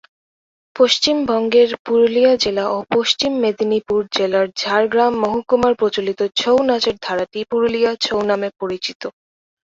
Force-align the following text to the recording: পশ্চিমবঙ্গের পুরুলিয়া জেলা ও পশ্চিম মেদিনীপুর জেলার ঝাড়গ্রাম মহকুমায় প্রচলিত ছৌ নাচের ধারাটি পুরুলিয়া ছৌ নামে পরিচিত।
পশ্চিমবঙ্গের 0.75 1.69
পুরুলিয়া 1.85 2.33
জেলা 2.35 2.65
ও 2.69 2.87
পশ্চিম 2.91 3.31
মেদিনীপুর 3.43 4.01
জেলার 4.11 4.47
ঝাড়গ্রাম 4.57 5.13
মহকুমায় 5.23 5.77
প্রচলিত 5.79 6.19
ছৌ 6.35 6.55
নাচের 6.67 6.95
ধারাটি 7.01 7.39
পুরুলিয়া 7.51 7.91
ছৌ 8.01 8.19
নামে 8.29 8.49
পরিচিত। 8.59 9.01